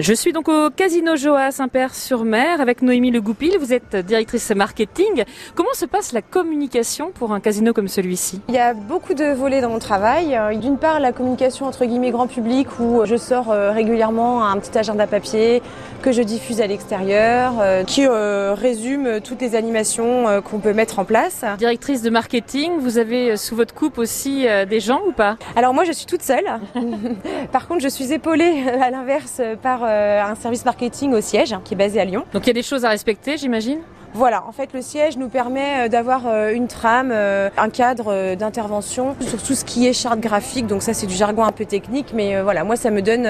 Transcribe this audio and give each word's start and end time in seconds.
Je 0.00 0.12
suis 0.12 0.32
donc 0.32 0.48
au 0.48 0.70
Casino 0.70 1.16
Joa 1.16 1.50
Saint-Père-sur-Mer 1.50 2.60
avec 2.60 2.82
Noémie 2.82 3.10
Le 3.10 3.20
Goupil. 3.20 3.58
Vous 3.58 3.72
êtes 3.72 3.96
directrice 3.96 4.48
marketing. 4.52 5.24
Comment 5.56 5.72
se 5.74 5.86
passe 5.86 6.12
la 6.12 6.22
communication 6.22 7.10
pour 7.10 7.32
un 7.32 7.40
casino 7.40 7.72
comme 7.72 7.88
celui-ci? 7.88 8.40
Il 8.48 8.54
y 8.54 8.58
a 8.58 8.74
beaucoup 8.74 9.14
de 9.14 9.24
volets 9.32 9.60
dans 9.60 9.70
mon 9.70 9.80
travail. 9.80 10.36
Euh, 10.36 10.54
d'une 10.54 10.78
part, 10.78 11.00
la 11.00 11.10
communication 11.10 11.66
entre 11.66 11.84
guillemets 11.84 12.12
grand 12.12 12.28
public 12.28 12.68
où 12.78 13.04
je 13.06 13.16
sors 13.16 13.50
euh, 13.50 13.72
régulièrement 13.72 14.46
un 14.46 14.56
petit 14.60 14.78
agenda 14.78 15.08
papier 15.08 15.62
que 16.00 16.12
je 16.12 16.22
diffuse 16.22 16.60
à 16.60 16.68
l'extérieur, 16.68 17.54
euh, 17.60 17.82
qui 17.82 18.06
résume 18.06 19.20
toutes 19.20 19.40
les 19.40 19.56
animations 19.56 20.40
qu'on 20.48 20.60
peut 20.60 20.72
mettre 20.72 21.00
en 21.00 21.04
place. 21.04 21.44
Directrice 21.58 22.02
de 22.02 22.10
marketing, 22.10 22.78
vous 22.78 22.98
avez 22.98 23.36
sous 23.36 23.56
votre 23.56 23.74
coupe 23.74 23.98
aussi 23.98 24.46
des 24.68 24.78
gens 24.78 25.00
ou 25.08 25.10
pas? 25.10 25.36
Alors 25.56 25.74
moi, 25.74 25.82
je 25.82 25.90
suis 25.90 26.06
toute 26.06 26.22
seule. 26.22 26.44
Par 27.52 27.66
contre, 27.66 27.82
je 27.82 27.88
suis 27.88 28.12
épaulée 28.12 28.62
à 28.80 28.90
l'inverse 28.90 29.42
par 29.60 29.87
un 29.88 30.34
service 30.34 30.64
marketing 30.64 31.12
au 31.14 31.20
siège 31.20 31.54
qui 31.64 31.74
est 31.74 31.76
basé 31.76 32.00
à 32.00 32.04
Lyon. 32.04 32.24
Donc 32.32 32.44
il 32.44 32.48
y 32.48 32.50
a 32.50 32.54
des 32.54 32.62
choses 32.62 32.84
à 32.84 32.90
respecter, 32.90 33.36
j'imagine? 33.36 33.78
Voilà, 34.14 34.44
en 34.48 34.52
fait, 34.52 34.72
le 34.72 34.80
siège 34.80 35.18
nous 35.18 35.28
permet 35.28 35.84
euh, 35.84 35.88
d'avoir 35.88 36.26
euh, 36.26 36.50
une 36.50 36.66
trame, 36.66 37.12
un 37.12 37.68
cadre 37.68 38.34
d'intervention 38.34 39.14
sur 39.20 39.42
tout 39.42 39.54
ce 39.54 39.64
qui 39.64 39.86
est 39.86 39.92
charte 39.92 40.20
graphique. 40.20 40.66
Donc 40.66 40.82
ça, 40.82 40.94
c'est 40.94 41.06
du 41.06 41.14
jargon 41.14 41.44
un 41.44 41.52
peu 41.52 41.66
technique, 41.66 42.12
mais 42.14 42.40
voilà, 42.40 42.64
moi, 42.64 42.76
ça 42.76 42.90
me 42.90 43.02
donne 43.02 43.28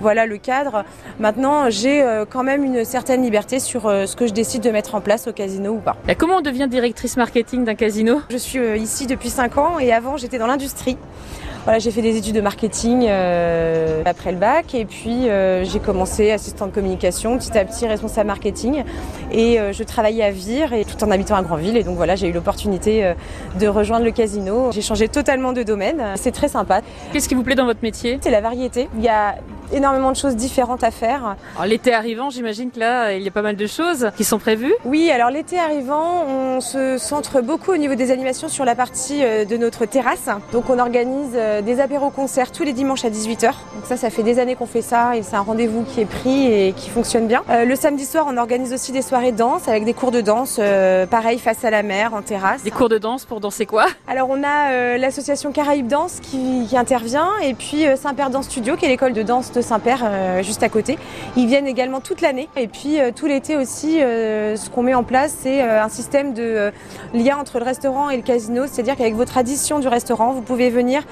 voilà 0.00 0.26
le 0.26 0.36
cadre. 0.36 0.84
Maintenant, 1.20 1.70
j'ai 1.70 2.04
quand 2.30 2.42
même 2.42 2.64
une 2.64 2.84
certaine 2.84 3.22
liberté 3.22 3.60
sur 3.60 3.82
ce 3.82 4.16
que 4.16 4.26
je 4.26 4.32
décide 4.32 4.62
de 4.62 4.70
mettre 4.70 4.94
en 4.94 5.00
place 5.00 5.28
au 5.28 5.32
casino 5.32 5.72
ou 5.72 5.78
pas. 5.78 5.96
Et 6.08 6.14
comment 6.14 6.36
on 6.36 6.40
devient 6.40 6.66
directrice 6.68 7.16
marketing 7.16 7.64
d'un 7.64 7.74
casino? 7.74 8.20
Je 8.30 8.36
suis 8.36 8.60
ici 8.78 9.06
depuis 9.06 9.30
5 9.30 9.58
ans 9.58 9.78
et 9.78 9.92
avant, 9.92 10.16
j'étais 10.16 10.38
dans 10.38 10.46
l'industrie. 10.46 10.96
Voilà, 11.66 11.80
j'ai 11.80 11.90
fait 11.90 12.00
des 12.00 12.16
études 12.16 12.36
de 12.36 12.40
marketing 12.40 13.06
euh, 13.08 14.02
après 14.04 14.30
le 14.30 14.38
bac 14.38 14.72
et 14.72 14.84
puis 14.84 15.28
euh, 15.28 15.64
j'ai 15.64 15.80
commencé 15.80 16.30
assistant 16.30 16.68
de 16.68 16.70
communication, 16.70 17.36
petit 17.38 17.58
à 17.58 17.64
petit 17.64 17.88
responsable 17.88 18.28
marketing 18.28 18.84
et 19.32 19.58
euh, 19.58 19.72
je 19.72 19.82
travaillais 19.82 20.22
à 20.22 20.30
Vire 20.30 20.72
et 20.72 20.84
tout 20.84 21.02
en 21.02 21.10
habitant 21.10 21.34
à 21.34 21.42
Grandville 21.42 21.76
et 21.76 21.82
donc 21.82 21.96
voilà, 21.96 22.14
j'ai 22.14 22.28
eu 22.28 22.32
l'opportunité 22.32 23.14
de 23.58 23.66
rejoindre 23.66 24.04
le 24.04 24.12
casino. 24.12 24.70
J'ai 24.70 24.80
changé 24.80 25.08
totalement 25.08 25.52
de 25.52 25.64
domaine, 25.64 26.00
c'est 26.14 26.30
très 26.30 26.46
sympa. 26.46 26.82
Qu'est-ce 27.12 27.28
qui 27.28 27.34
vous 27.34 27.42
plaît 27.42 27.56
dans 27.56 27.66
votre 27.66 27.82
métier? 27.82 28.20
C'est 28.20 28.30
la 28.30 28.40
variété. 28.40 28.88
Il 28.96 29.02
y 29.02 29.08
a 29.08 29.34
énormément 29.72 30.10
de 30.10 30.16
choses 30.16 30.36
différentes 30.36 30.84
à 30.84 30.90
faire. 30.90 31.36
L'été 31.64 31.92
arrivant, 31.92 32.30
j'imagine 32.30 32.70
que 32.70 32.80
là, 32.80 33.12
il 33.12 33.22
y 33.22 33.28
a 33.28 33.30
pas 33.30 33.42
mal 33.42 33.56
de 33.56 33.66
choses 33.66 34.10
qui 34.16 34.24
sont 34.24 34.38
prévues. 34.38 34.74
Oui, 34.84 35.10
alors 35.10 35.30
l'été 35.30 35.58
arrivant, 35.58 36.24
on 36.26 36.60
se 36.60 36.98
centre 36.98 37.40
beaucoup 37.40 37.72
au 37.72 37.76
niveau 37.76 37.94
des 37.94 38.10
animations 38.10 38.48
sur 38.48 38.64
la 38.64 38.74
partie 38.74 39.24
euh, 39.24 39.44
de 39.44 39.56
notre 39.56 39.86
terrasse. 39.86 40.28
Donc 40.52 40.70
on 40.70 40.78
organise 40.78 41.32
euh, 41.34 41.62
des 41.62 41.80
apéros-concerts 41.80 42.52
tous 42.52 42.64
les 42.64 42.72
dimanches 42.72 43.04
à 43.04 43.10
18h. 43.10 43.46
Donc 43.46 43.84
ça, 43.84 43.96
ça 43.96 44.10
fait 44.10 44.22
des 44.22 44.38
années 44.38 44.54
qu'on 44.54 44.66
fait 44.66 44.82
ça 44.82 45.16
et 45.16 45.22
c'est 45.22 45.36
un 45.36 45.40
rendez-vous 45.40 45.84
qui 45.84 46.00
est 46.00 46.06
pris 46.06 46.52
et 46.52 46.72
qui 46.72 46.90
fonctionne 46.90 47.26
bien. 47.26 47.42
Euh, 47.50 47.64
le 47.64 47.76
samedi 47.76 48.04
soir, 48.04 48.26
on 48.28 48.36
organise 48.36 48.72
aussi 48.72 48.92
des 48.92 49.02
soirées 49.02 49.32
danse 49.32 49.68
avec 49.68 49.84
des 49.84 49.94
cours 49.94 50.10
de 50.10 50.20
danse, 50.20 50.60
pareil, 51.10 51.38
face 51.38 51.64
à 51.64 51.70
la 51.70 51.82
mer, 51.82 52.14
en 52.14 52.22
terrasse. 52.22 52.62
Des 52.62 52.70
cours 52.70 52.88
de 52.88 52.98
danse 52.98 53.24
pour 53.24 53.40
danser 53.40 53.66
quoi? 53.66 53.86
Alors 54.08 54.28
on 54.30 54.42
a 54.42 54.96
l'association 54.98 55.52
Caraïbes 55.52 55.88
Danse 55.88 56.20
qui, 56.20 56.66
qui, 56.68 56.76
intervient 56.76 57.28
et 57.42 57.54
puis 57.54 57.84
Saint-Père 57.96 58.30
Danse 58.30 58.46
Studio 58.46 58.76
qui 58.76 58.84
est 58.84 58.88
l'école 58.88 59.12
de 59.12 59.22
danse 59.22 59.50
Saint-Père 59.62 60.02
euh, 60.04 60.42
juste 60.42 60.62
à 60.62 60.68
côté. 60.68 60.98
Ils 61.36 61.46
viennent 61.46 61.66
également 61.66 62.00
toute 62.00 62.20
l'année 62.20 62.48
et 62.56 62.68
puis 62.68 63.00
euh, 63.00 63.10
tout 63.14 63.26
l'été 63.26 63.56
aussi 63.56 64.02
euh, 64.02 64.56
ce 64.56 64.70
qu'on 64.70 64.82
met 64.82 64.94
en 64.94 65.04
place 65.04 65.34
c'est 65.40 65.60
un 65.60 65.88
système 65.88 66.34
de 66.34 66.72
lien 67.14 67.36
entre 67.38 67.58
le 67.58 67.64
restaurant 67.64 68.10
et 68.10 68.16
le 68.16 68.22
casino, 68.22 68.64
c'est-à-dire 68.66 68.96
qu'avec 68.96 69.14
votre 69.14 69.38
addition 69.38 69.78
du 69.78 69.88
restaurant, 69.88 70.32
vous 70.32 70.42
pouvez 70.42 70.70
venir 70.70 71.02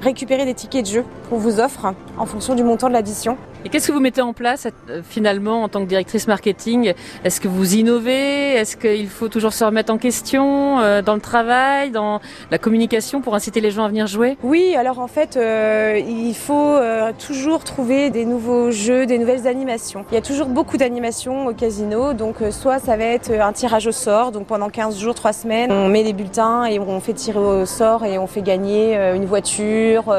récupérer 0.00 0.44
des 0.44 0.54
tickets 0.54 0.84
de 0.84 0.90
jeu 0.90 1.04
qu'on 1.28 1.36
vous 1.36 1.60
offre 1.60 1.94
en 2.18 2.26
fonction 2.26 2.54
du 2.54 2.62
montant 2.64 2.88
de 2.88 2.92
l'addition. 2.92 3.36
Et 3.64 3.68
qu'est-ce 3.68 3.88
que 3.88 3.92
vous 3.92 4.00
mettez 4.00 4.20
en 4.20 4.32
place 4.32 4.66
finalement 5.02 5.62
en 5.62 5.68
tant 5.68 5.80
que 5.80 5.88
directrice 5.88 6.26
marketing? 6.26 6.94
Est-ce 7.24 7.40
que 7.40 7.48
vous 7.48 7.74
innovez? 7.74 8.54
Est-ce 8.54 8.76
qu'il 8.76 9.08
faut 9.08 9.28
toujours 9.28 9.52
se 9.52 9.64
remettre 9.64 9.92
en 9.92 9.98
question 9.98 10.76
dans 11.02 11.14
le 11.14 11.20
travail, 11.20 11.90
dans 11.90 12.20
la 12.50 12.58
communication 12.58 13.20
pour 13.20 13.34
inciter 13.34 13.60
les 13.60 13.70
gens 13.70 13.84
à 13.84 13.88
venir 13.88 14.06
jouer? 14.06 14.36
Oui, 14.42 14.74
alors 14.76 14.98
en 14.98 15.08
fait, 15.08 15.38
il 15.38 16.34
faut 16.34 16.78
toujours 17.18 17.64
trouver 17.64 18.10
des 18.10 18.24
nouveaux 18.24 18.70
jeux, 18.70 19.06
des 19.06 19.18
nouvelles 19.18 19.46
animations. 19.46 20.04
Il 20.10 20.14
y 20.14 20.18
a 20.18 20.22
toujours 20.22 20.48
beaucoup 20.48 20.76
d'animations 20.76 21.46
au 21.46 21.52
casino, 21.52 22.12
donc 22.12 22.40
euh, 22.40 22.50
soit 22.50 22.78
ça 22.78 22.96
va 22.96 23.04
être 23.04 23.30
euh, 23.30 23.40
un 23.40 23.52
tirage 23.52 23.86
au 23.86 23.92
sort, 23.92 24.32
donc 24.32 24.46
pendant 24.46 24.68
15 24.68 24.98
jours, 24.98 25.14
3 25.14 25.32
semaines, 25.32 25.72
on 25.72 25.88
met 25.88 26.04
des 26.04 26.12
bulletins 26.12 26.64
et 26.64 26.78
on 26.78 27.00
fait 27.00 27.12
tirer 27.12 27.38
au 27.38 27.66
sort 27.66 28.04
et 28.04 28.18
on 28.18 28.26
fait 28.26 28.42
gagner 28.42 28.96
euh, 28.96 29.14
une 29.14 29.24
voiture, 29.24 30.14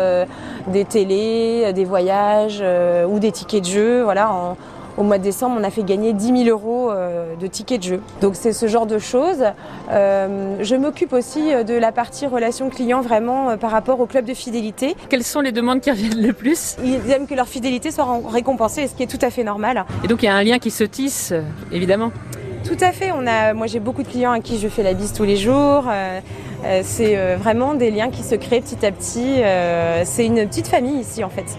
des 0.68 0.86
télés, 0.86 1.72
des 1.74 1.86
voyages 1.86 2.64
ou 3.08 3.20
des 3.20 3.32
tickets 3.36 3.64
de 3.64 3.70
jeu. 3.70 4.04
Voilà, 4.04 4.32
en, 4.32 4.58
au 4.98 5.04
mois 5.04 5.18
de 5.18 5.24
décembre, 5.24 5.58
on 5.60 5.64
a 5.64 5.70
fait 5.70 5.84
gagner 5.84 6.14
10 6.14 6.46
000 6.46 6.50
euros 6.50 6.90
euh, 6.90 7.36
de 7.36 7.48
tickets 7.48 7.80
de 7.80 7.86
jeu. 7.86 8.02
Donc 8.22 8.36
c'est 8.36 8.54
ce 8.54 8.68
genre 8.68 8.86
de 8.86 8.98
choses. 8.98 9.44
Euh, 9.92 10.56
je 10.62 10.76
m'occupe 10.76 11.14
aussi 11.14 11.54
euh, 11.54 11.64
de 11.64 11.74
la 11.74 11.92
partie 11.92 12.28
relation 12.28 12.70
client 12.70 13.02
vraiment 13.02 13.58
par 13.58 13.72
rapport 13.72 14.00
au 14.00 14.06
club 14.06 14.26
de 14.26 14.34
fidélité. 14.34 14.96
Quelles 15.10 15.24
sont 15.24 15.42
les 15.42 15.52
demandes 15.52 15.82
qui 15.82 15.92
reviennent 15.92 16.22
le 16.22 16.34
plus? 16.34 16.78
Ils 16.84 17.12
aiment 17.12 17.28
que 17.28 17.36
leur 17.36 17.48
fidélité 17.48 17.92
soit 17.92 18.08
récompensée, 18.30 18.88
ce 18.88 18.96
qui 18.96 19.04
est 19.04 19.08
tout 19.08 19.24
à 19.24 19.30
fait 19.30 19.44
normal. 19.44 19.86
Et 20.04 20.08
donc 20.08 20.24
il 20.24 20.28
y 20.28 20.30
a 20.30 20.36
un 20.36 20.44
lien 20.44 20.60
qui 20.60 20.72
se 20.72 20.84
tisse, 20.84 21.34
évidemment. 21.72 22.12
Tout 22.64 22.78
à 22.82 22.92
fait. 22.92 23.12
On 23.12 23.28
a, 23.28 23.54
moi, 23.54 23.68
j'ai 23.68 23.80
beaucoup 23.80 24.02
de 24.02 24.08
clients 24.08 24.32
à 24.32 24.40
qui 24.40 24.58
je 24.58 24.68
fais 24.68 24.82
la 24.82 24.94
bise 24.94 25.14
tous 25.14 25.24
les 25.24 25.36
jours. 25.36 25.84
c'est 26.82 27.36
vraiment 27.36 27.76
des 27.76 27.92
liens 27.92 28.10
qui 28.10 28.24
se 28.24 28.34
créent 28.34 28.62
petit 28.62 28.84
à 28.84 28.92
petit. 28.92 29.42
c'est 30.06 30.26
une 30.26 30.48
petite 30.48 30.68
famille 30.68 31.00
ici, 31.00 31.24
en 31.24 31.30
fait. 31.30 31.58